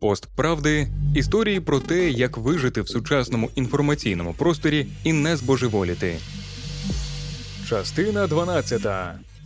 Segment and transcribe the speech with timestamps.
[0.00, 6.16] Пост правди історії про те, як вижити в сучасному інформаційному просторі і не збожеволіти.
[7.68, 8.86] Частина 12.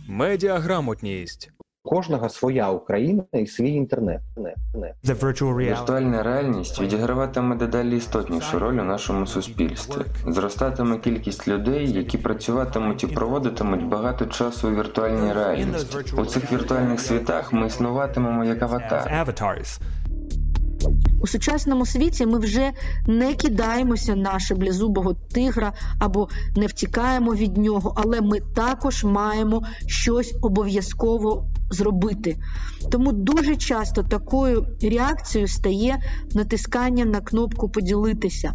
[0.07, 1.51] Медіаграмотність.
[1.83, 4.21] кожного своя Україна і свій інтернет.
[4.37, 4.93] Не, не.
[5.05, 5.79] The virtual reality.
[5.79, 10.01] Віртуальна реальність відіграватиме дедалі істотнішу роль у нашому суспільстві.
[10.27, 15.97] Зростатиме кількість людей, які працюватимуть і проводитимуть багато часу у віртуальній реальності.
[16.17, 19.07] У цих віртуальних світах ми існуватимемо як аватар.
[21.21, 22.71] У сучасному світі ми вже
[23.07, 30.35] не кидаємося на шаблезубого тигра або не втікаємо від нього, але ми також маємо щось
[30.41, 32.37] обов'язково зробити.
[32.91, 38.53] Тому дуже часто такою реакцією стає натискання на кнопку поділитися.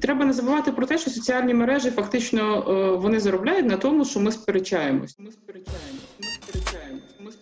[0.00, 4.20] Треба не забувати про те, що соціальні мережі фактично е, вони заробляють на тому, що
[4.20, 5.16] ми сперечаємось.
[5.18, 5.80] Ми сперечаємось,
[6.20, 6.79] ми сперечаємось,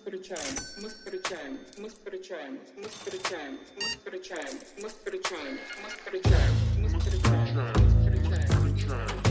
[0.08, 7.94] сперечаємось, ми сперечаємось, ми сперечаємось, ми сперечаємось, ми сперечаємось, ми сперечаємось, ми сперечаємось, ми сперечаємось,
[8.04, 9.27] ми сперечаємось.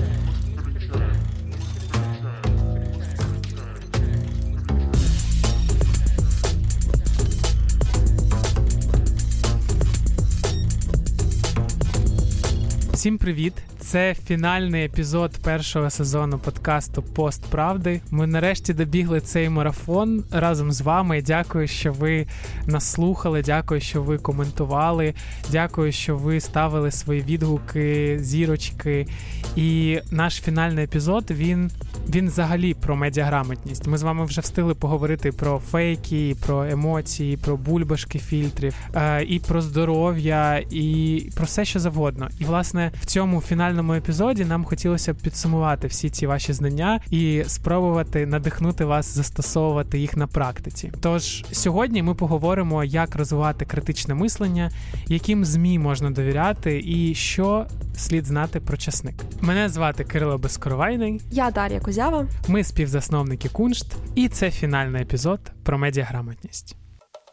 [13.07, 13.53] Всім привіт!
[13.79, 18.01] Це фінальний епізод першого сезону подкасту Пост Правди.
[18.11, 21.21] Ми нарешті добігли цей марафон разом з вами.
[21.21, 22.27] Дякую, що ви
[22.65, 23.41] нас слухали.
[23.41, 25.13] Дякую, що ви коментували.
[25.51, 29.07] Дякую, що ви ставили свої відгуки, зірочки.
[29.55, 31.71] І наш фінальний епізод він,
[32.09, 33.87] він взагалі про медіаграмотність.
[33.87, 39.39] Ми з вами вже встигли поговорити про фейки, про емоції, про бульбашки фільтрів, е, і
[39.39, 42.29] про здоров'я, і про все, що завгодно.
[42.39, 47.43] І власне в цьому фінальному епізоді нам хотілося б підсумувати всі ці ваші знання і
[47.47, 50.91] спробувати надихнути вас застосовувати їх на практиці.
[51.01, 54.71] Тож сьогодні ми поговоримо, як розвивати критичне мислення,
[55.07, 57.65] яким змі можна довіряти, і що
[57.97, 59.15] слід знати про часник.
[59.41, 61.21] Мене звати Кирило Безкоровайний.
[61.31, 62.27] Я Дар'я Козява.
[62.47, 66.75] Ми співзасновники Куншт, і це фінальний епізод про медіаграмотність.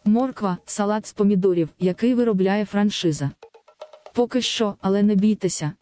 [0.04, 3.30] Морква салат з помідорів, який виробляє франшиза.
[4.14, 5.72] Поки що, але не бійтеся.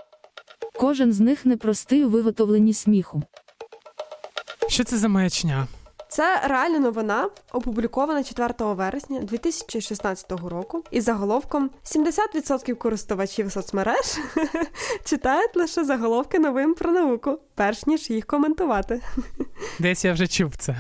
[0.81, 3.23] Кожен з них непростий у виготовленні сміху.
[4.69, 5.67] Що це за маячня?
[6.13, 14.19] Це реальна новина, опублікована 4 вересня 2016 року, із заголовком 70% користувачів соцмереж
[15.05, 19.01] читають лише заголовки новин про науку, перш ніж їх коментувати.
[19.79, 20.77] Десь я вже чув це.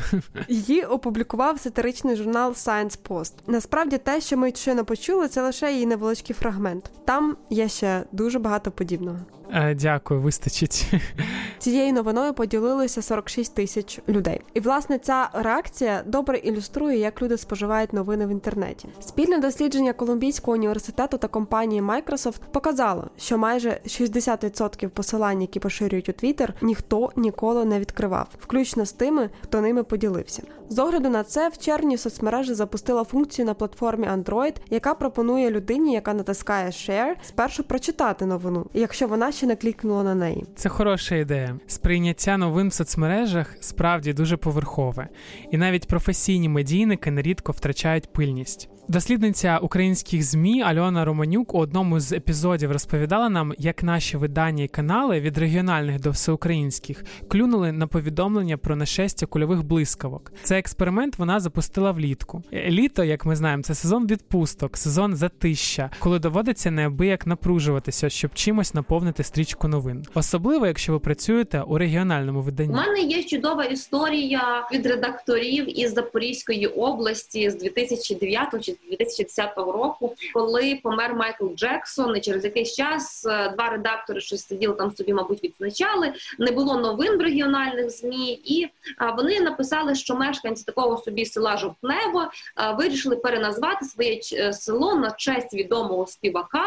[0.48, 3.32] Її опублікував сатиричний журнал Science Post.
[3.46, 6.90] Насправді, те, що ми щойно почули, це лише її невеличкий фрагмент.
[7.04, 9.18] Там є ще дуже багато подібного.
[9.54, 10.86] Е, Дякую, вистачить.
[11.58, 14.40] Цією новиною поділилися 46 тисяч людей.
[14.54, 18.88] І власне ця реакція добре ілюструє, як люди споживають новини в інтернеті.
[19.00, 26.12] Спільне дослідження Колумбійського університету та компанії Microsoft показало, що майже 60% посилань, які поширюють у
[26.12, 30.42] Twitter, ніхто ніколи не відкривав, включно з тими, хто ними поділився.
[30.68, 35.94] З огляду на це в червні соцмережа запустила функцію на платформі Android, яка пропонує людині,
[35.94, 40.44] яка натискає Share, спершу прочитати новину, якщо вона ще не клікнула на неї.
[40.56, 41.58] Це хороша ідея.
[41.66, 45.08] Сприйняття новин в соцмережах справді дуже поверхове,
[45.50, 48.68] і навіть професійні медійники нерідко втрачають пильність.
[48.92, 54.68] Дослідниця українських змі Альона Романюк у одному з епізодів розповідала нам, як наші видання і
[54.68, 60.32] канали від регіональних до всеукраїнських клюнули на повідомлення про нашестя кульових блискавок.
[60.42, 62.42] Цей експеримент вона запустила влітку.
[62.52, 68.74] Літо, як ми знаємо, це сезон відпусток, сезон затища, коли доводиться неабияк напружуватися, щоб чимось
[68.74, 70.02] наповнити стрічку новин.
[70.14, 72.74] Особливо, якщо ви працюєте у регіональному У виданні.
[72.74, 80.80] мене є чудова історія від редакторів із Запорізької області з 2009 чи 2010 року, коли
[80.82, 82.16] помер Майкл Джексон.
[82.16, 86.12] І через якийсь час е, два редактори щось сиділи там собі, мабуть, відзначали.
[86.38, 88.68] Не було новин в регіональних змі, і
[89.16, 92.30] вони написали, що мешканці такого собі села Жовтнево
[92.78, 96.64] вирішили переназвати своє е, село на честь відомого співака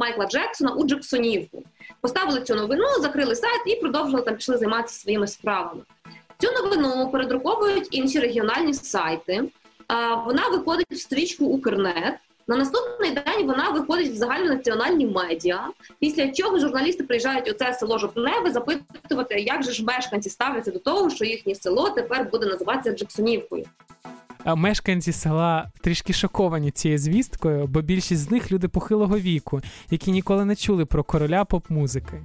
[0.00, 1.62] Майкла Джексона у Джексонівку.
[2.00, 5.82] Поставили цю новину, закрили сайт і продовжили там пішли займатися своїми справами.
[6.38, 9.44] Цю новину передруковують інші регіональні сайти.
[9.92, 12.14] А, Вона виходить в стрічку Укрнет.
[12.46, 15.68] На наступний день вона виходить в загальнонаціональні медіа.
[15.98, 20.78] Після чого журналісти приїжджають у це село Жовтневе запитувати, як же ж мешканці ставляться до
[20.78, 23.64] того, що їхнє село тепер буде називатися Джексонівкою.
[24.46, 29.60] Мешканці села трішки шоковані цією звісткою, бо більшість з них люди похилого віку,
[29.90, 32.22] які ніколи не чули про короля поп-музики.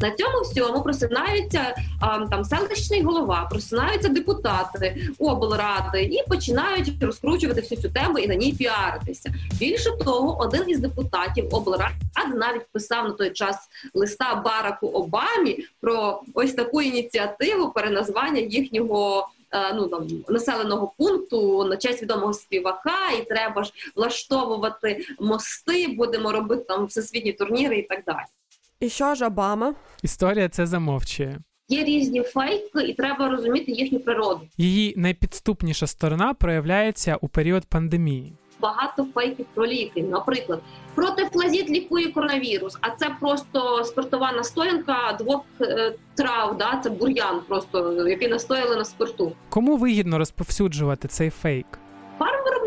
[0.00, 1.74] На цьому всьому просинаються
[2.30, 8.52] там селищний голова, просинаються депутати облради і починають розкручувати всю цю тему і на ній
[8.52, 9.34] піаритися.
[9.52, 11.94] Більше того, один із депутатів облради
[12.34, 13.56] навіть писав на той час
[13.94, 19.28] листа Бараку Обамі про ось таку ініціативу переназвання їхнього.
[19.52, 25.88] Е, ну там населеного пункту на честь відомого співака, і треба ж влаштовувати мости.
[25.88, 28.24] Будемо робити там всесвітні турніри і так далі.
[28.80, 29.74] І що ж Обама?
[30.02, 31.38] Історія це замовчує.
[31.68, 34.40] Є різні фейки, і треба розуміти їхню природу.
[34.56, 38.32] Її найпідступніша сторона проявляється у період пандемії.
[38.60, 40.62] Багато фейків про ліки, наприклад,
[40.94, 46.58] протифлазіт лікує коронавірус, а це просто спиртова настоянка двох е, трав.
[46.58, 49.32] Да, це бур'ян, просто який настояли на спирту.
[49.48, 51.66] Кому вигідно розповсюджувати цей фейк?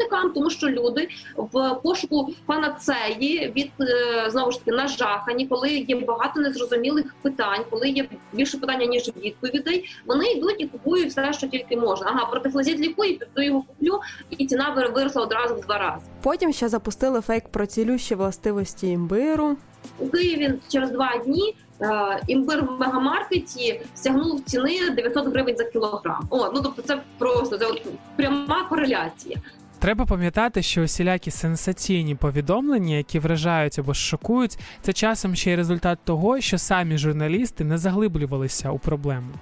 [0.09, 5.95] Фармвиробникам, тому що люди в пошуку панацеї від е, знову ж таки нажахані, коли є
[5.95, 9.89] багато незрозумілих питань, коли є більше питання ніж відповідей.
[10.05, 12.07] Вони йдуть і купують все, що тільки можна.
[12.09, 16.05] Ага, протифлазіт лікує, піду його куплю, і ціна виросла одразу в два рази.
[16.21, 19.57] Потім ще запустили фейк про цілющі властивості імбиру.
[19.99, 26.27] У Києві через два дні Е, імбир в мегамаркеті сягнув ціни 900 гривень за кілограм.
[26.29, 27.81] О, ну тобто це просто це от
[28.15, 29.37] пряма кореляція.
[29.83, 35.99] Треба пам'ятати, що усілякі сенсаційні повідомлення, які вражають або шокують, це часом ще й результат
[36.03, 39.33] того, що самі журналісти не заглиблювалися у проблему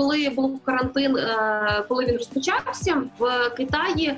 [0.00, 4.16] коли був карантин, е, коли він розпочався, в Китаї е,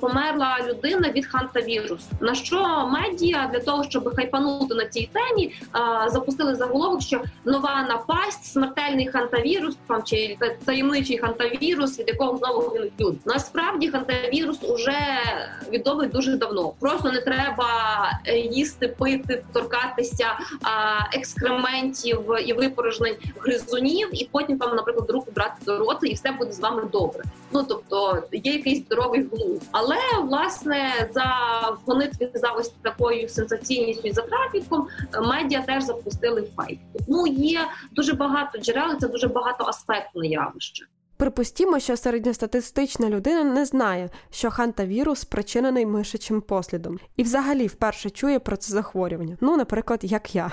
[0.00, 2.06] померла людина від хантавірусу.
[2.20, 7.86] На що медіа для того, щоб хайпанути на цій темі, е, запустили заголовок, що нова
[7.88, 13.18] напасть, смертельний хантавірус, там чи таємничий хантавірус, від якого знову гинуть люди.
[13.24, 14.98] Насправді хантавірус уже
[15.72, 16.72] відомий дуже давно.
[16.80, 17.66] Просто не треба
[18.50, 20.26] їсти, пити, торкатися
[21.12, 26.52] екскрементів і випорожнень гризунів, і потім там, наприклад, руку брати до роти, і все буде
[26.52, 27.24] з вами добре.
[27.52, 29.68] Ну тобто є якийсь здоровий глузд.
[29.72, 31.24] Але власне за
[31.86, 34.88] гонитві за ось такою сенсаційністю і за трафіком
[35.22, 36.78] медіа теж запустили фейк.
[37.06, 37.60] Тому є
[37.92, 40.86] дуже багато джерел, це дуже багато аспектне явище.
[41.20, 48.38] Припустімо, що середньостатистична людина не знає, що хантавірус спричинений мишачим послідом, і взагалі вперше чує
[48.38, 49.36] про це захворювання.
[49.40, 50.50] Ну, наприклад, як я.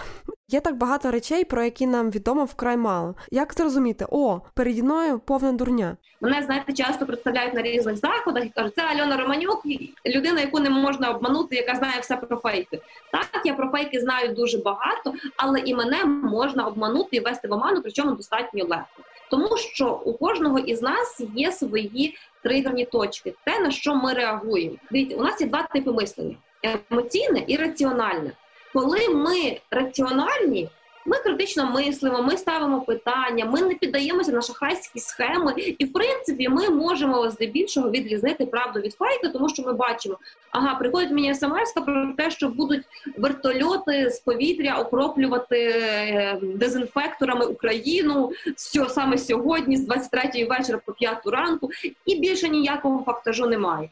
[0.48, 3.16] Є так багато речей, про які нам відомо вкрай мало.
[3.31, 5.98] Як зрозуміти, о, переді мною повна дурня.
[6.22, 9.64] Мене знаєте, часто представляють на різних заходах і кажуть, це Альона Романюк,
[10.06, 12.81] людина, яку не можна обманути, яка знає все про фейки.
[13.12, 17.52] Так, я про фейки знаю дуже багато, але і мене можна обманути і вести в
[17.52, 19.04] оману, причому достатньо легко.
[19.29, 24.75] Тому що у кожного із нас є свої тригерні точки, те на що ми реагуємо.
[24.91, 28.31] Дивіться, у нас є два типи мислення: емоційне і раціональне.
[28.74, 30.69] Коли ми раціональні,
[31.07, 36.50] ми критично мислимо, ми ставимо питання, ми не піддаємося на шахрайські схеми, і в принципі
[36.50, 40.18] ми можемо здебільшого відрізнити правду від фейка, тому що ми бачимо,
[40.51, 42.83] ага, приходить мені смс про те, що будуть
[43.18, 51.18] вертольоти з повітря окроплювати е, дезінфекторами Україну що саме сьогодні, з 23-ї вечора по 5
[51.25, 51.69] ранку,
[52.06, 53.89] і більше ніякого фактажу немає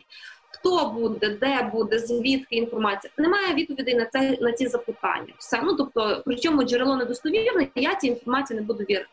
[0.56, 3.14] хто буде, де буде, звідки інформація.
[3.18, 5.34] Немає відповідей на це на ці запитання.
[5.38, 9.10] Все ну тобто, причому джерело недостовірне, я ці інформації не буду вірити.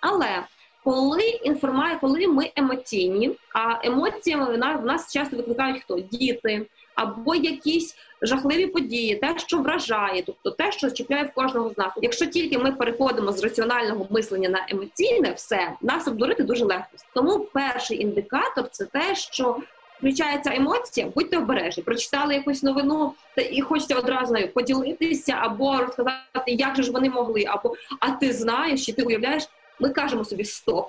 [0.00, 0.42] Але
[0.84, 7.96] коли інформація, коли ми емоційні, а емоціями в нас часто викликають хто діти або якісь
[8.22, 11.92] жахливі події, те, що вражає, тобто те, що чіпляє в кожного з нас.
[12.02, 16.96] Якщо тільки ми переходимо з раціонального мислення на емоційне, все нас обдурити дуже легко.
[17.14, 19.56] Тому перший індикатор це те, що
[19.98, 21.82] включається емоція, будьте обережні.
[21.82, 27.44] Прочитали якусь новину та і хочеться одразу поділитися або розказати, як же ж вони могли,
[27.48, 29.48] або а ти знаєш, чи ти уявляєш,
[29.80, 30.88] ми кажемо собі стоп.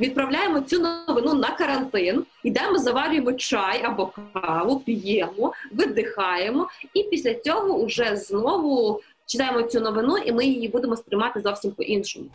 [0.00, 7.84] Відправляємо цю новину на карантин, йдемо, заварюємо чай або каву, п'ємо, видихаємо, і після цього
[7.84, 12.26] вже знову читаємо цю новину, і ми її будемо сприймати зовсім по іншому.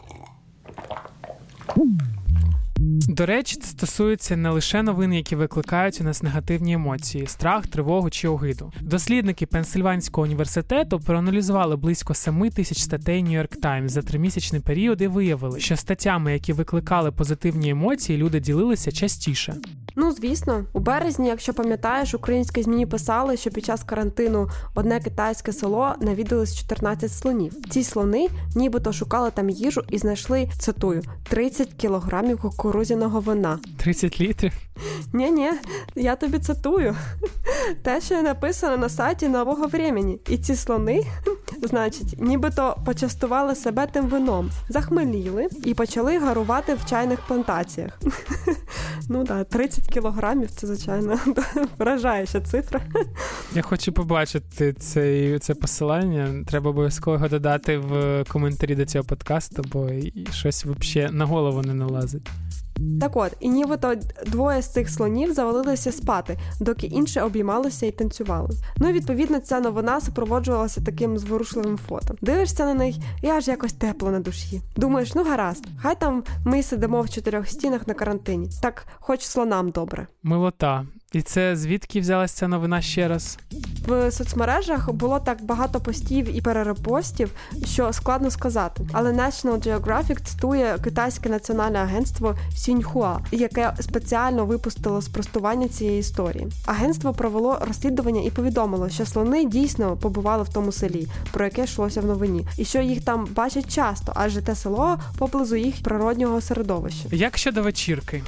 [2.98, 8.10] До речі, це стосується не лише новин, які викликають у нас негативні емоції, страх, тривогу
[8.10, 8.72] чи огиду.
[8.82, 15.08] Дослідники Пенсильванського університету проаналізували близько 7 тисяч статей New York Times за тримісячний період і
[15.08, 19.56] виявили, що статтями, які викликали позитивні емоції, люди ділилися частіше.
[19.98, 25.54] Ну звісно, у березні, якщо пам'ятаєш, українські зміні писали, що під час карантину одне китайське
[25.54, 27.54] село навідалось 14 слонів.
[27.70, 32.40] Ці слони, нібито шукали там їжу і знайшли цитую 30 кілограмів
[32.86, 33.60] кукурузяного вина.
[33.77, 34.54] 30 літрів?
[35.13, 35.51] Ні, ні,
[35.96, 36.96] я тобі цитую
[37.84, 40.20] те, що написано на сайті нового времени.
[40.30, 41.04] І ці слони
[41.62, 48.00] Значить, нібито почастували себе тим вином, захмеліли і почали гарувати в чайних плантаціях.
[49.10, 51.20] Ну так, 30 кілограмів це звичайно
[51.77, 52.82] вражаюча цифра.
[53.56, 56.44] Я хочу побачити цей, це посилання.
[56.48, 59.89] Треба обов'язково його додати в коментарі до цього подкасту, бо
[60.32, 62.30] щось взагалі на голову не налазить.
[63.00, 68.50] Так от, і нібито двоє з цих слонів завалилися спати, доки інші обіймалися і танцювали.
[68.77, 72.15] Ну і відповідно ця новина супроводжувалася таким зворушливим фото.
[72.22, 74.62] Дивишся на них, і аж якось тепло на душі.
[74.75, 78.50] Думаєш, ну гаразд, хай там ми сидимо в чотирьох стінах на карантині.
[78.62, 80.08] Так, хоч слонам добре.
[80.24, 80.86] Милота.
[81.15, 83.38] І це звідки взялася ця новина ще раз?
[83.88, 87.31] В соцмережах було так багато постів і перерепостів,
[87.65, 88.88] що складно сказати.
[88.91, 96.48] Але National Geographic цитує китайське національне агентство Сіньхуа, яке спеціально випустило спростування цієї історії.
[96.65, 102.01] Агентство провело розслідування і повідомило, що слони дійсно побували в тому селі, про яке йшлося
[102.01, 107.10] в новині, і що їх там бачать часто, адже те село поблизу їх природнього середовища.
[107.12, 108.24] Як щодо вечірки?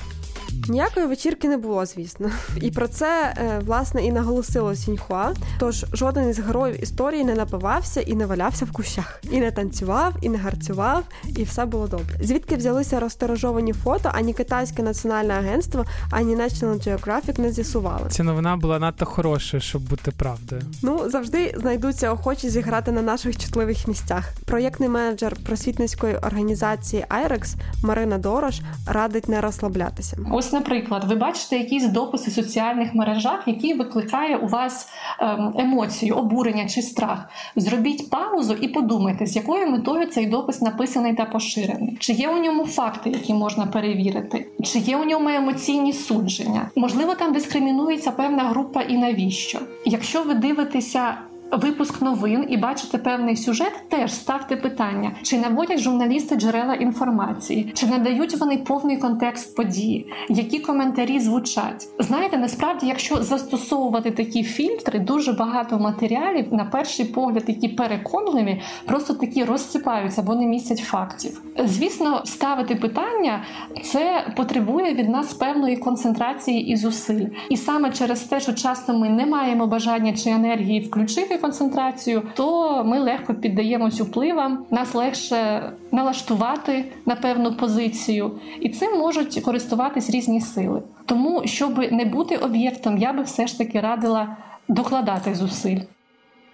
[0.69, 2.29] Ніякої вечірки не було, звісно.
[2.61, 5.33] І про це е, власне і наголосило Сіньхуа.
[5.59, 10.13] Тож жоден із героїв історії не напивався і не валявся в кущах, і не танцював,
[10.21, 12.19] і не гарцював, і все було добре.
[12.21, 18.09] Звідки взялися розтиражовані фото, ані китайське національне агентство, ані National Geographic не з'ясували.
[18.09, 20.61] Ця новина була надто хороша, щоб бути правдою.
[20.81, 24.33] Ну завжди знайдуться охочі зіграти на наших чутливих місцях.
[24.45, 30.17] Проєктний менеджер просвітницької організації IREX Марина Дорош радить не розслаблятися.
[30.31, 36.15] Ось, наприклад, ви бачите якісь дописи в соціальних мережах, які викликає у вас ем, емоцію,
[36.15, 37.29] обурення чи страх.
[37.55, 41.97] Зробіть паузу і подумайте, з якою метою цей допис написаний та поширений.
[41.99, 46.69] Чи є у ньому факти, які можна перевірити, чи є у ньому емоційні судження?
[46.75, 49.59] Можливо, там дискримінується певна група і навіщо?
[49.85, 51.17] Якщо ви дивитеся
[51.51, 57.87] випуск новин і бачите певний сюжет, теж ставте питання, чи наводять журналісти джерела інформації, чи
[57.87, 61.87] надають вони повний контекст події, які коментарі звучать.
[61.99, 69.13] Знаєте, насправді, якщо застосовувати такі фільтри, дуже багато матеріалів на перший погляд, які переконливі, просто
[69.13, 71.41] такі розсипаються, бо не містять фактів.
[71.65, 73.43] Звісно, ставити питання
[73.83, 77.25] це потребує від нас певної концентрації і зусиль.
[77.49, 82.83] І саме через те, що часто ми не маємо бажання чи енергії включити концентрацію, то
[82.83, 90.41] ми легко піддаємось впливам, нас легше налаштувати на певну позицію, і цим можуть користуватись різні
[90.41, 90.81] сили.
[91.05, 95.79] Тому, щоб не бути об'єктом, я би все ж таки радила докладати зусиль.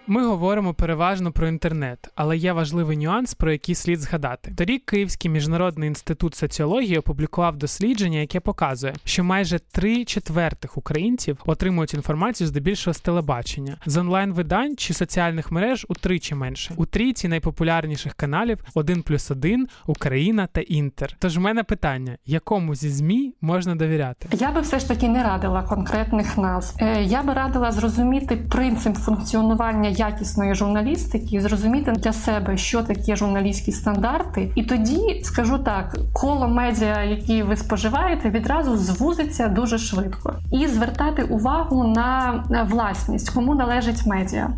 [0.06, 4.52] Ми говоримо переважно про інтернет, але є важливий нюанс, про який слід згадати.
[4.56, 11.94] Торік Київський міжнародний інститут соціології опублікував дослідження, яке показує, що майже три четвертих українців отримують
[11.94, 16.74] інформацію здебільшого з телебачення, з онлайн-видань чи соціальних мереж утричі менше.
[16.76, 21.16] У трійці найпопулярніших каналів 1 плюс 1, Україна та Інтер.
[21.18, 24.28] Тож в мене питання: якому зі ЗМІ можна довіряти?
[24.32, 26.76] Я би все ж таки не радила конкретних назв.
[26.80, 33.72] Е, я би радила зрозуміти принцип функціонування якісної журналістики, зрозуміти для себе, що таке журналістські
[33.72, 40.66] стандарти, і тоді скажу так: коло медіа, які ви споживаєте, відразу звузиться дуже швидко, і
[40.66, 44.50] звертати увагу на власність, кому належить медіа.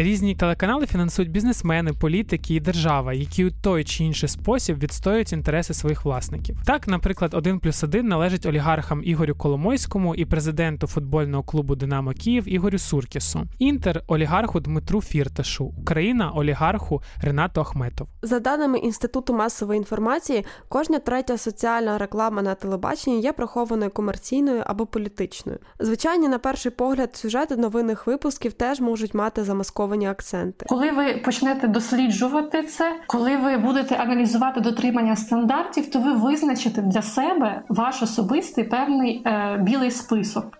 [0.00, 5.74] Різні телеканали фінансують бізнесмени, політики і держава, які у той чи інший спосіб відстоюють інтереси
[5.74, 6.56] своїх власників.
[6.66, 12.48] Так, наприклад, 1 плюс 1 належить олігархам Ігорю Коломойському і президенту футбольного клубу Динамо Київ
[12.48, 18.08] Ігорю Суркісу, інтер олігарху Дмитру Фірташу, Україна олігарху Ренату Ахметов.
[18.22, 24.86] За даними інституту масової інформації, кожна третя соціальна реклама на телебаченні є прихованою комерційною або
[24.86, 25.58] політичною.
[25.80, 30.66] Звичайно, на перший погляд, сюжети новинних випусків теж можуть мати замасковані приховані акценти.
[30.68, 37.02] Коли ви почнете досліджувати це, коли ви будете аналізувати дотримання стандартів, то ви визначите для
[37.02, 40.57] себе ваш особистий певний е, білий список.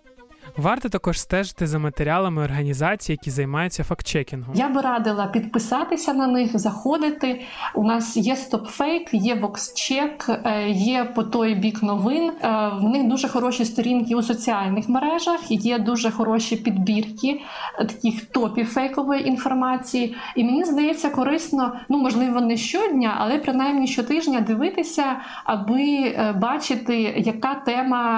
[0.59, 4.55] Варто також стежити за матеріалами організацій, які займаються фактчекінгом.
[4.55, 7.41] Я би радила підписатися на них, заходити.
[7.75, 12.33] У нас є StopFake, є VoxCheck, е, є по той бік новин.
[12.43, 17.41] Е, в них дуже хороші сторінки у соціальних мережах, є дуже хороші підбірки
[17.79, 20.17] е, таких топів фейкової інформації.
[20.37, 25.05] І мені здається, корисно, ну можливо, не щодня, але принаймні щотижня дивитися,
[25.45, 28.09] аби бачити, яка тема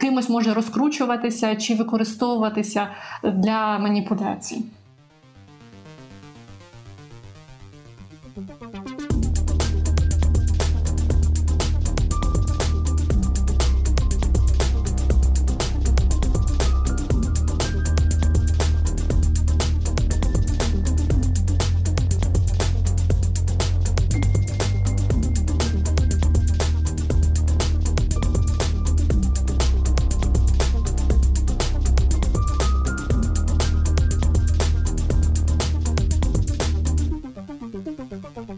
[0.00, 2.88] кимось може розкручуватися чи використовуватися
[3.22, 4.64] для маніпуляцій.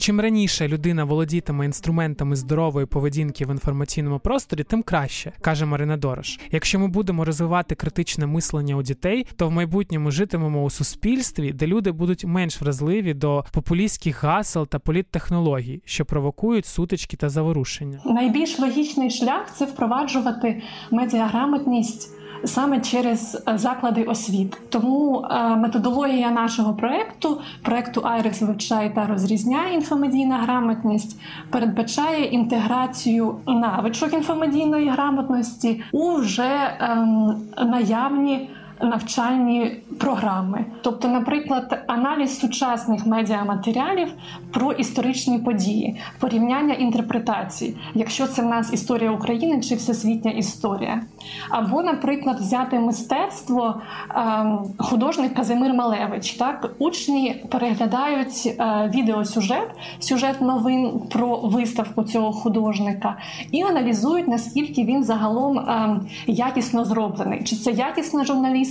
[0.06, 6.38] Чим раніше людина володітиме інструментами здорової поведінки в інформаційному просторі, тим краще, каже Марина Дорош.
[6.50, 11.66] Якщо ми будемо розвивати критичне мислення у дітей, то в майбутньому житимемо у суспільстві, де
[11.66, 18.00] люди будуть менш вразливі до популістських гасел та політтехнологій, що провокують сутички та заворушення.
[18.04, 24.58] Найбільш логічний шлях це впроваджувати медіаграмотність саме через е, заклади освіти.
[24.68, 34.12] Тому е, методологія нашого проекту, проекту Айрекс вивчає та розрізняє інфомедійна грамотність, передбачає інтеграцію навичок
[34.12, 40.64] інфомедійної грамотності у вже ем, наявні навчальні програми.
[40.82, 44.08] Тобто, наприклад, аналіз сучасних медіаматеріалів
[44.52, 51.02] про історичні події, порівняння інтерпретацій, якщо це в нас історія України чи всесвітня історія.
[51.50, 53.80] Або, наприклад, взяти мистецтво
[54.14, 56.32] ем, художник Казимир Малевич.
[56.32, 59.68] Так, учні переглядають е, відеосюжет,
[59.98, 63.16] сюжет новин про виставку цього художника
[63.52, 68.65] і аналізують, наскільки він загалом ем, якісно зроблений, чи це якісна журналістика,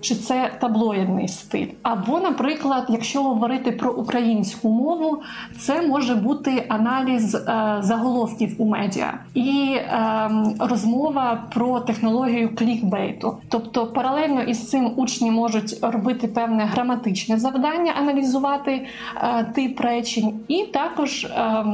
[0.00, 1.66] чи це таблоїдний стиль.
[1.82, 5.22] Або, наприклад, якщо говорити про українську мову,
[5.58, 13.36] це може бути аналіз е, заголовків у медіа і ем, розмова про технологію клікбейту.
[13.48, 20.62] Тобто, паралельно із цим учні можуть робити певне граматичне завдання, аналізувати е, тип речень, і
[20.62, 21.64] також е,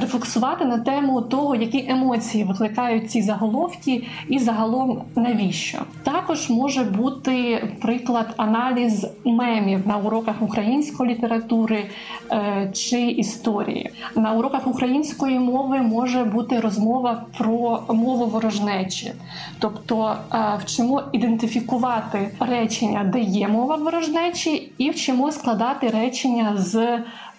[0.00, 5.78] рефлексувати на тему того, які емоції викликають ці заголовки, і загалом навіщо.
[6.02, 7.05] Також може бути
[7.80, 11.84] приклад аналіз мемів на уроках української літератури
[12.32, 13.90] е, чи історії.
[14.16, 19.12] На уроках української мови може бути розмова про мову ворожнечі.
[19.58, 26.98] Тобто е, вчимо ідентифікувати речення, де є мова ворожнечі, і вчимо складати речення з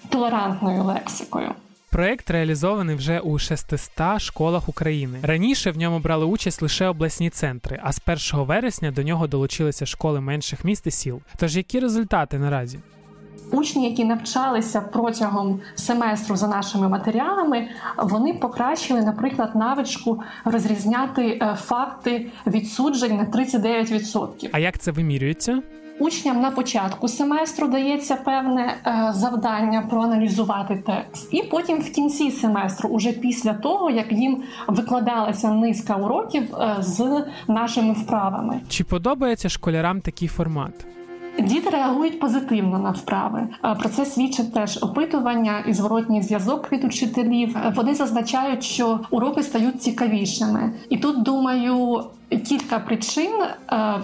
[0.10, 1.52] толерантною лексикою.
[1.90, 5.20] Проект реалізований вже у 600 школах України.
[5.22, 8.02] Раніше в ньому брали участь лише обласні центри, а з
[8.34, 11.22] 1 вересня до нього долучилися школи менших міст і сіл.
[11.38, 12.80] Тож які результати наразі?
[13.52, 22.28] Учні, які навчалися протягом семестру за нашими матеріалами, вони покращили, наприклад, навичку розрізняти е, факти
[22.48, 24.50] відсуджень на 39%.
[24.52, 25.62] А як це вимірюється?
[26.00, 32.90] Учням на початку семестру дається певне е, завдання проаналізувати текст, і потім в кінці семестру,
[32.90, 38.60] уже після того як їм викладалася низка уроків е, з нашими вправами.
[38.70, 40.86] Чи подобається школярам такий формат?
[41.40, 43.48] Діти реагують позитивно на вправи.
[43.80, 47.58] Про це свідчить теж опитування і зворотній зв'язок від учителів.
[47.76, 52.04] Вони зазначають, що уроки стають цікавішими, і тут думаю.
[52.48, 53.32] Кілька причин.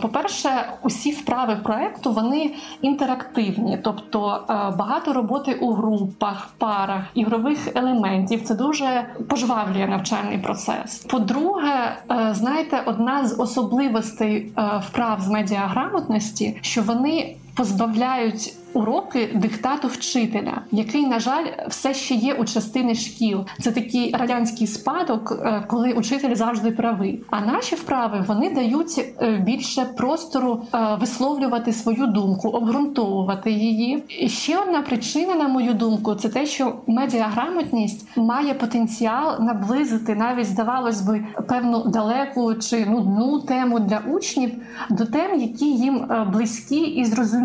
[0.02, 0.50] По-перше,
[0.82, 4.44] усі вправи проекту вони інтерактивні, тобто
[4.78, 8.42] багато роботи у групах, парах, ігрових елементів.
[8.44, 10.98] Це дуже пожвавлює навчальний процес.
[11.00, 11.98] По-друге,
[12.32, 14.52] знаєте, одна з особливостей
[14.90, 22.34] вправ з медіаграмотності, що вони позбавляють уроки диктату вчителя, який, на жаль, все ще є
[22.34, 23.46] у частини шкіл.
[23.62, 27.24] Це такий радянський спадок, е, коли учитель завжди правий.
[27.30, 34.04] А наші вправи вони дають е, більше простору е, висловлювати свою думку, обґрунтовувати її.
[34.20, 40.48] І ще одна причина, на мою думку, це те, що медіаграмотність має потенціал наблизити навіть,
[40.48, 44.52] здавалось би, певну далеку чи нудну тему для учнів
[44.90, 47.43] до тем, які їм близькі і зрозумілі.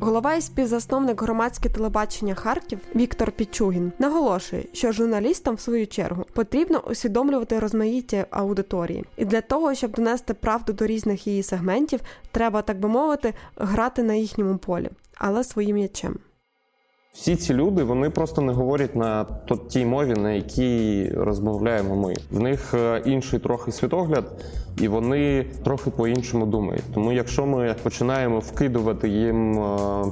[0.00, 6.78] Голова і співзасновник громадське телебачення Харків Віктор Пічугін наголошує, що журналістам, в свою чергу, потрібно
[6.90, 12.80] усвідомлювати розмаїття аудиторії, і для того, щоб донести правду до різних її сегментів, треба так
[12.80, 16.18] би мовити грати на їхньому полі, але своїм м'ячем.
[17.12, 19.26] Всі ці люди вони просто не говорять на
[19.68, 22.14] тій мові, на якій розмовляємо ми.
[22.30, 24.24] В них е, інший трохи світогляд,
[24.80, 26.82] і вони трохи по-іншому думають.
[26.94, 30.04] Тому, якщо ми починаємо вкидувати їм е,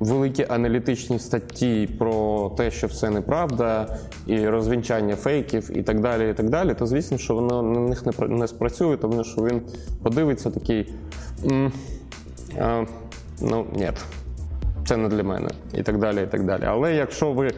[0.00, 6.34] великі аналітичні статті про те, що все неправда, і розвінчання фейків, і так далі, і
[6.34, 9.62] так далі, то звісно, що воно на них не спрацює, тому що він
[10.02, 10.92] подивиться такий.
[13.40, 13.90] Ну, ні
[14.86, 16.22] це не для мене, і так далі.
[16.22, 16.62] і так далі.
[16.66, 17.50] Але якщо ви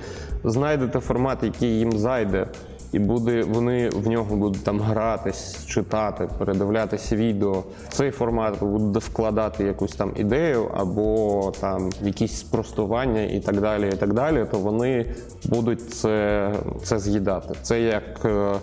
[0.45, 2.47] знайдете формат, який їм зайде,
[2.93, 9.65] і буде, вони в нього будуть там гратись, читати, передивлятися відео, цей формат буде вкладати
[9.65, 15.07] якусь там ідею або там якісь спростування і так далі, і так далі, то вони
[15.45, 17.55] будуть це це з'їдати.
[17.63, 18.55] Це як Е,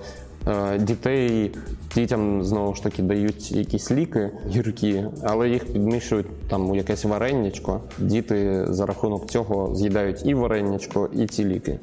[0.80, 1.52] дітей
[1.96, 7.82] дітям знову ж таки дають якісь ліки гіркі, але їх підмішують там у якесь вареннячко.
[7.98, 11.80] Діти за рахунок цього з'їдають і вареннячко, і ці ліки.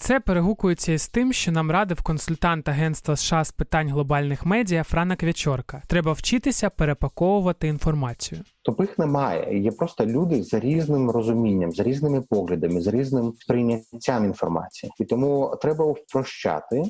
[0.00, 5.16] Це перегукується із тим, що нам радив консультант Агентства США з питань глобальних медіа Франа
[5.16, 5.82] Квячорка.
[5.86, 8.40] Треба вчитися перепаковувати інформацію.
[8.62, 9.60] Тупих немає.
[9.60, 15.58] Є просто люди з різним розумінням, з різними поглядами, з різним сприйняттям інформації, і тому
[15.62, 16.82] треба впрощати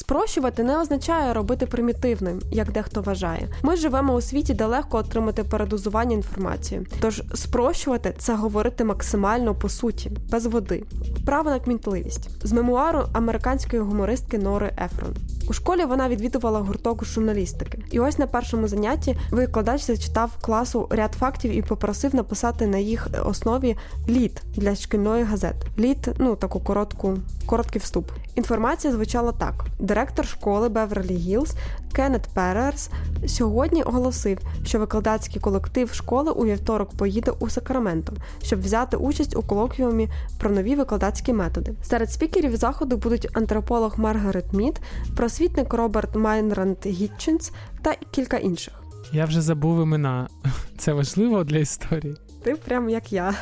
[0.00, 3.48] Спрощувати не означає робити примітивним, як дехто вважає.
[3.62, 6.86] Ми живемо у світі, де легко отримати передозування інформації.
[7.00, 10.84] Тож спрощувати це говорити максимально по суті, без води.
[11.26, 15.16] Право на кмітливість з мемуару американської гумористки Нори Ефрон.
[15.48, 17.78] У школі вона відвідувала гурток журналістики.
[17.90, 23.08] І ось на першому занятті викладач зачитав класу ряд фактів і попросив написати на їх
[23.24, 23.76] основі
[24.08, 25.66] лід для шкільної газети.
[25.78, 28.10] Лід, ну таку коротку, короткий вступ.
[28.34, 31.54] Інформація звучала так: директор школи Беверлі Гілз
[31.92, 32.90] Кеннет Пітерс
[33.26, 39.42] сьогодні оголосив, що викладацький колектив школи у вівторок поїде у Сакраменто, щоб взяти участь у
[39.42, 41.74] колоквіумі про нові викладацькі методи.
[41.82, 44.80] Серед спікерів заходу будуть антрополог Маргарет Мід,
[45.16, 48.74] просвітник Роберт Мейнард Гатчинс та кілька інших.
[49.12, 50.28] Я вже забув імена.
[50.78, 52.16] Це важливо для історії.
[52.42, 53.34] Ти прям як я.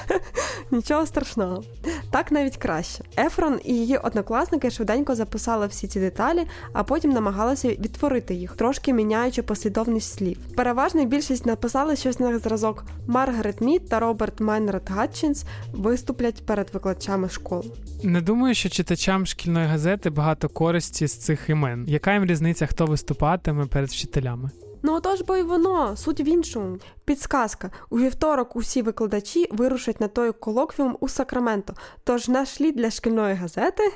[0.70, 1.62] Нічого страшного.
[2.10, 3.04] Так навіть краще.
[3.18, 8.92] Ефрон і її однокласники швиденько записали всі ці деталі, а потім намагалися відтворити їх, трошки
[8.92, 10.38] міняючи послідовність слів.
[10.56, 12.84] Переважна більшість написали щось на зразок.
[13.06, 17.64] Маргарет Мід та Роберт Мейнард Гатчинс виступлять перед викладачами школ.
[18.02, 21.84] Не думаю, що читачам шкільної газети багато користі з цих імен.
[21.88, 24.50] Яка їм різниця, хто виступатиме перед вчителями?
[24.82, 26.78] Ну отож бо й воно, суть в іншому.
[27.04, 31.74] Підсказка: у вівторок усі викладачі вирушать на той колоквіум у Сакраменто.
[32.04, 33.92] Тож наш лід для шкільної газети.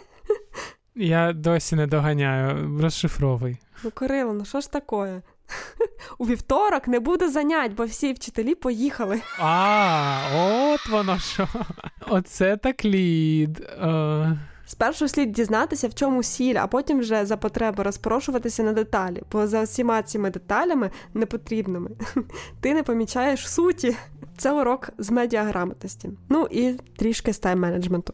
[0.95, 3.57] Я досі не доганяю, розшифровуй.
[3.85, 5.23] Ну, Кирило, ну що ж таке?
[6.19, 9.21] У вівторок не буде занять, бо всі вчителі поїхали.
[9.39, 11.49] А, от воно що.
[12.09, 13.67] Оце так лід.
[13.81, 14.33] А...
[14.73, 19.47] Спершу слід дізнатися, в чому сіль, а потім вже за потреби розпрошуватися на деталі, бо
[19.47, 21.91] за всіма цими деталями непотрібними
[22.61, 23.97] ти не помічаєш суті.
[24.37, 26.11] Це урок з медіаграмотності.
[26.29, 28.13] Ну і трішки з тайм-менеджменту.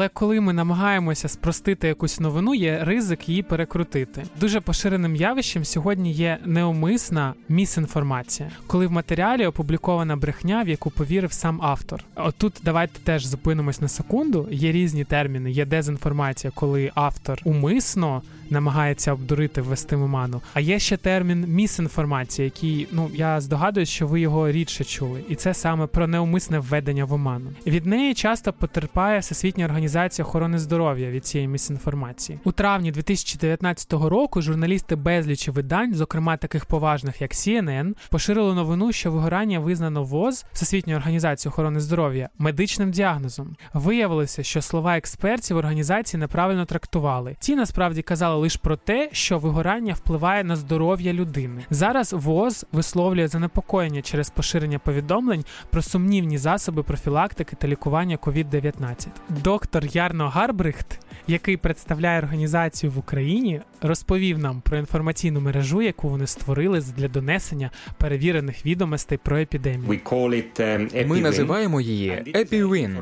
[0.00, 4.22] Але коли ми намагаємося спростити якусь новину, є ризик її перекрутити.
[4.40, 11.32] Дуже поширеним явищем сьогодні є неумисна місінформація, коли в матеріалі опублікована брехня, в яку повірив
[11.32, 12.04] сам автор.
[12.16, 14.48] Отут давайте теж зупинимось на секунду.
[14.50, 15.50] Є різні терміни.
[15.50, 20.40] Є дезінформація, коли автор умисно намагається обдурити ввести в оману.
[20.54, 25.34] А є ще термін місінформація, який ну я здогадуюсь, що ви його рідше чули, і
[25.34, 27.50] це саме про неумисне введення в оману.
[27.66, 32.38] Від неї часто потерпає всесвітня організація охорони здоров'я від цієї місінформації.
[32.44, 39.12] У травні 2019 року журналісти безлічі видань, зокрема таких поважних як CNN, поширили новину, що
[39.12, 43.56] вигорання визнано ВОЗ Всесвітньої організації охорони здоров'я медичним діагнозом.
[43.74, 47.36] Виявилося, що слова експертів організації неправильно трактували.
[47.40, 51.64] Ті насправді казали лише про те, що вигорання впливає на здоров'я людини.
[51.70, 59.06] Зараз ВОЗ висловлює занепокоєння через поширення повідомлень про сумнівні засоби профілактики та лікування COVID-19.
[59.28, 66.26] Доктор Ярно Гарбрихт, який представляє організацію в Україні, розповів нам про інформаційну мережу, яку вони
[66.26, 70.00] створили для донесення перевірених відомостей про епідемію.
[70.00, 72.96] Um, Ми називаємо її EpiWin.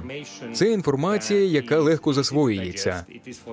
[0.52, 3.04] Це інформація, яка легко засвоюється.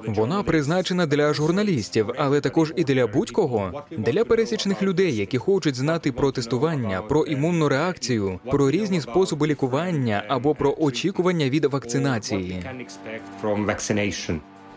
[0.08, 6.12] Вона призначена для журналістів, але також і для будь-кого, для пересічних людей, які хочуть знати
[6.12, 12.64] про тестування, про імунну реакцію, про різні способи лікування або про очікування від вакцинації.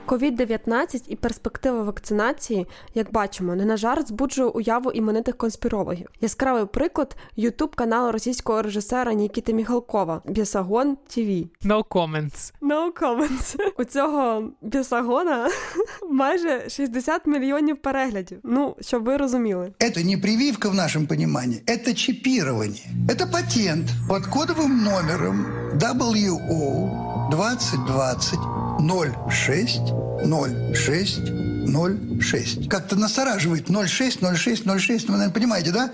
[0.08, 6.08] COVID-19 і перспектива вакцинації, як бачимо, не на жарт збуджує уяву іменитих конспірологів.
[6.22, 11.20] Яскравий приклад ютуб каналу російського режисера Нікіти Міхалкова Бісагон ТВ.
[11.66, 12.54] No comments.
[12.62, 13.56] No comments.
[13.78, 15.50] У цього Бісагона
[16.10, 18.40] майже 60 мільйонів переглядів.
[18.44, 19.72] Ну, щоб ви розуміли.
[19.80, 22.86] Это не прививка в нашем понимании, это чипирование.
[23.10, 28.39] Это патент под кодовым номером WO 2020
[29.31, 29.81] 06
[30.75, 31.21] 06
[32.23, 32.69] 06.
[32.69, 35.05] Как-то настораживает 06 06 06.
[35.05, 35.91] Вы, наверное, понимаете, да?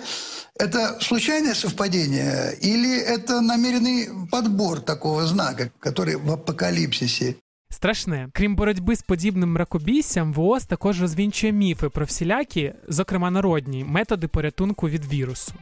[0.56, 7.36] Это случайное совпадение или это намеренный подбор такого знака, который в апокалипсисе
[7.74, 8.28] страшне.
[8.32, 14.88] Крім боротьби з подібним мракобіссям, ВООЗ також розвінчує міфи про всілякі, зокрема народні, методи порятунку
[14.88, 15.52] від вірусу.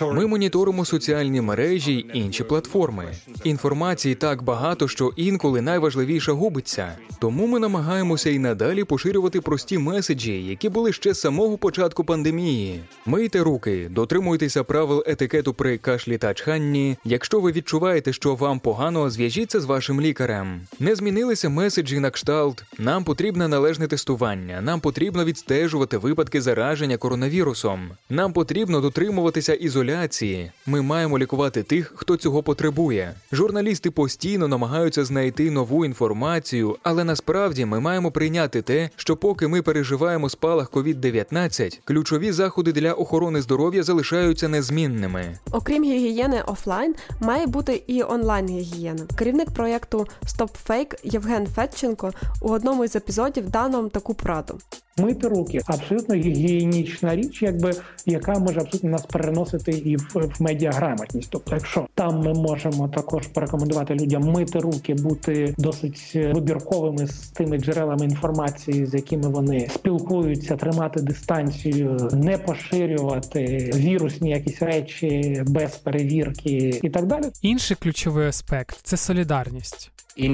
[0.00, 3.04] Ми моніторимо соціальні мережі й інші платформи.
[3.44, 6.92] Інформації так багато, що інколи найважливіше губиться.
[7.20, 12.80] Тому ми намагаємося і надалі поширювати прості меседжі, які були ще з самого початку пандемії.
[13.06, 16.96] Мийте руки, дотримуйтеся правил етикету при кашлі та чханні.
[17.04, 20.60] Якщо ви відчуваєте, що вам погано, зв'яжіться з вашим лікарем.
[20.80, 20.94] Не
[21.26, 22.64] змінилися меседжі на кшталт.
[22.78, 24.60] Нам потрібне належне тестування.
[24.60, 27.90] Нам потрібно відстежувати випадки зараження коронавірусом.
[28.10, 30.52] Нам потрібно дотримуватися ізоляції.
[30.66, 33.14] Ми маємо лікувати тих, хто цього потребує.
[33.32, 39.62] Журналісти постійно намагаються знайти нову інформацію, але насправді ми маємо прийняти те, що поки ми
[39.62, 45.38] переживаємо спалах COVID-19, ключові заходи для охорони здоров'я залишаються незмінними.
[45.52, 49.06] Окрім гігієни офлайн, має бути і онлайн гігієна.
[49.18, 54.58] Керівник проєкту StopFake Євген Федченко у одному із епізодів дав нам таку пораду.
[54.98, 57.72] Мити руки абсолютно гігієнічна річ, якби
[58.06, 61.28] яка може абсолютно нас переносити і в, в медіаграмотність.
[61.30, 67.58] Тобто, якщо там ми можемо також порекомендувати людям мити руки, бути досить вибірковими з тими
[67.58, 76.80] джерелами інформації, з якими вони спілкуються, тримати дистанцію, не поширювати вірусні якісь речі без перевірки
[76.82, 77.24] і так далі.
[77.42, 79.90] Інший ключовий аспект це солідарність.
[80.18, 80.30] Uh,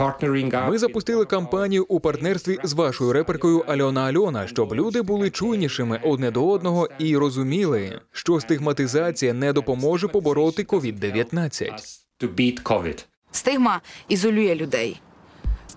[0.00, 6.00] uh, Ми запустили кампанію у партнерстві з вашою реперкою Альона Альона, щоб люди були чуйнішими
[6.04, 11.72] одне до одного і розуміли, що стигматизація не допоможе побороти COVID-19.
[13.30, 15.00] Стигма ізолює людей.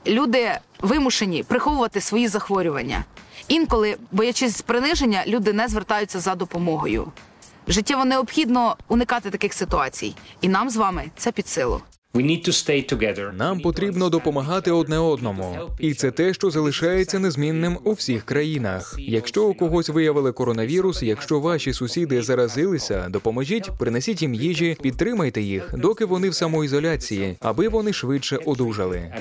[0.08, 3.06] Люди вимушені приховувати свої захворювання.
[3.48, 7.12] Інколи, боячись приниження, люди не звертаються за допомогою.
[7.68, 11.82] Життєво необхідно уникати таких ситуацій, і нам з вами це під силу.
[13.34, 18.96] Нам потрібно допомагати одне одному, і це те, що залишається незмінним у всіх країнах.
[19.00, 25.74] Якщо у когось виявили коронавірус, якщо ваші сусіди заразилися, допоможіть, принесіть їм їжі, підтримайте їх,
[25.78, 29.14] доки вони в самоізоляції, аби вони швидше одужали.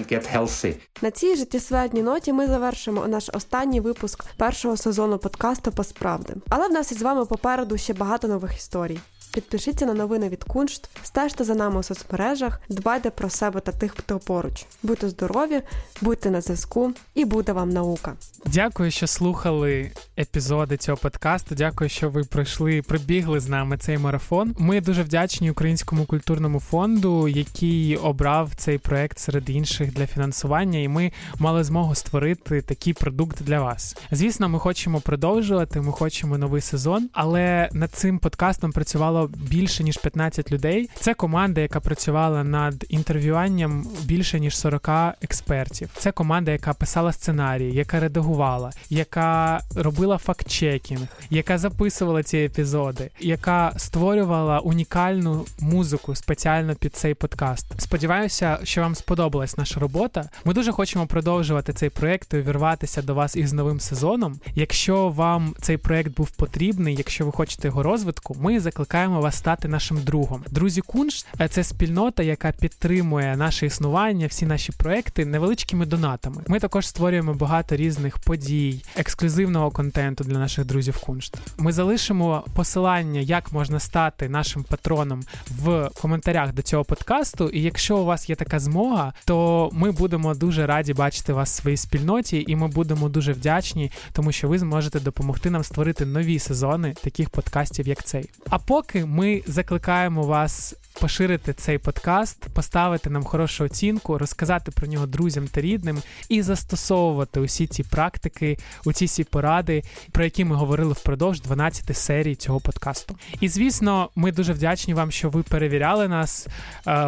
[1.03, 6.35] На цій життєсвятній ноті ми завершимо наш останній випуск першого сезону подкасту «Посправди».
[6.49, 8.99] Але в нас із вами попереду ще багато нових історій.
[9.33, 13.93] Підпишіться на новини від Куншт, стежте за нами у соцмережах, дбайте про себе та тих,
[13.97, 14.67] хто поруч.
[14.83, 15.61] Будьте здорові,
[16.01, 18.15] будьте на зв'язку і буде вам наука.
[18.47, 21.55] Дякую, що слухали епізоди цього подкасту.
[21.55, 24.55] Дякую, що ви пройшли, прибігли з нами цей марафон.
[24.59, 30.89] Ми дуже вдячні Українському культурному фонду, який обрав цей проект серед інших для фінансування, і
[30.89, 33.97] ми мали змогу створити такий продукт для вас.
[34.11, 35.81] Звісно, ми хочемо продовжувати.
[35.81, 40.91] Ми хочемо новий сезон, але над цим подкастом працювало більше ніж 15 людей.
[41.01, 44.89] Це команда, яка працювала над інтерв'юванням більше ніж 40
[45.23, 45.91] експертів.
[45.97, 53.73] Це команда, яка писала сценарії, яка редагувала, яка робила фактчекінг, яка записувала ці епізоди, яка
[53.77, 57.67] створювала унікальну музику спеціально під цей подкаст.
[57.79, 60.29] Сподіваюся, що вам сподобалась наша робота.
[60.45, 64.41] Ми дуже хочемо продовжувати цей проект і увірватися до вас із новим сезоном.
[64.55, 69.69] Якщо вам цей проект був потрібний, якщо ви хочете його розвитку, ми закликаємо вас стати
[69.69, 70.45] нашим другом.
[70.51, 76.43] Друзі, Кунш це спільнота, яка підтримує наше існування, всі наші проекти невеличкими донатами.
[76.47, 81.37] Ми також створюємо багато різних подій, ексклюзивного контенту для наших друзів Куншт.
[81.59, 87.49] Ми залишимо посилання, як можна стати нашим патроном в коментарях до цього подкасту.
[87.49, 91.63] І якщо у вас є така змога, то ми будемо дуже раді бачити вас в
[91.63, 96.39] своїй спільноті, і ми будемо дуже вдячні, тому що ви зможете допомогти нам створити нові
[96.39, 98.31] сезони таких подкастів, як цей.
[98.51, 105.07] А поки ми закликаємо вас поширити цей подкаст, поставити нам хорошу оцінку, розказати про нього
[105.07, 109.83] друзям та рідним і застосовувати усі ці практики, усі ці поради,
[110.13, 113.17] про які ми говорили впродовж 12 серій цього подкасту.
[113.41, 116.49] І звісно, ми дуже вдячні вам, що ви перевіряли нас.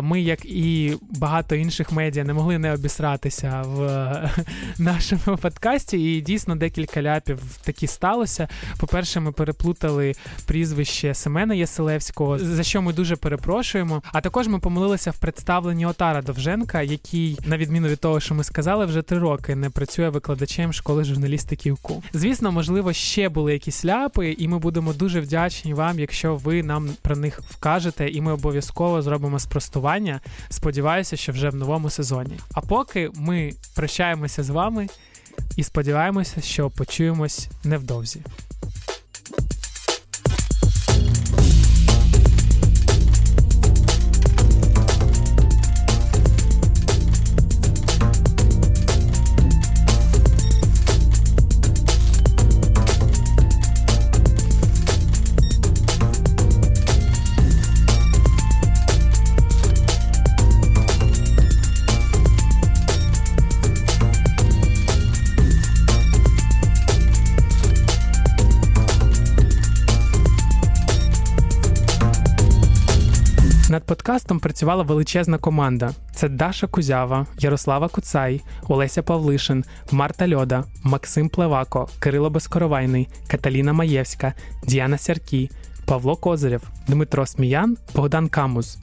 [0.03, 4.31] Ми, як і багато інших медіа, не могли не обісратися в
[4.79, 6.17] нашому подкасті.
[6.17, 8.49] І дійсно декілька ляпів такі сталося.
[8.79, 10.15] По-перше, ми переплутали
[10.47, 14.03] прізвище Семена Яселевського, за що ми дуже перепрошуємо.
[14.13, 18.45] А також ми помилилися в представленні Отара Довженка, який, на відміну від того, що ми
[18.45, 22.03] сказали, вже три роки не працює викладачем школи журналістики УКУ.
[22.13, 26.91] Звісно, можливо, ще були якісь ляпи, і ми будемо дуже вдячні вам, якщо ви нам
[27.03, 30.21] про них вкажете, і ми обов'язково зробимо спростування.
[30.49, 32.39] Сподіваюся, що вже в новому сезоні.
[32.53, 34.89] А поки ми прощаємося з вами
[35.57, 38.21] і сподіваємося, що почуємось невдовзі.
[73.83, 81.29] Над подкастом працювала величезна команда: це Даша Кузява, Ярослава Куцай, Олеся Павлишин, Марта Льода, Максим
[81.29, 85.51] Плевако, Кирило Безкоровайний, Каталіна Маєвська, Діана Сяркі,
[85.87, 88.79] Павло Козирєв, Дмитро Сміян, Богдан Камуз.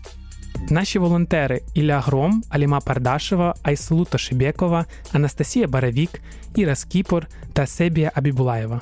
[0.69, 6.21] Наші волонтери Ілля Гром, Аліма Пардашева, Айсулу Тошибєкова, Анастасія Баравік,
[6.55, 8.81] Іра Скіпор та Себія Абібулаєва.